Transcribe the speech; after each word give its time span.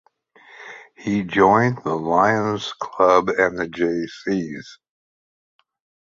He 0.97 1.21
joined 1.23 1.83
the 1.83 1.93
Lions 1.93 2.73
Club 2.73 3.29
and 3.29 3.55
the 3.55 3.67
Jaycees. 3.67 4.79